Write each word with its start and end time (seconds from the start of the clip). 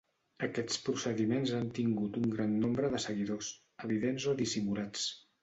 Aquests 0.45 0.77
procediments 0.85 1.53
han 1.57 1.67
tingut 1.79 2.17
un 2.23 2.33
gran 2.37 2.57
nombre 2.65 2.91
de 2.95 3.03
seguidors, 3.05 3.53
evidents 3.91 4.27
o 4.33 4.37
dissimulats. 4.43 5.07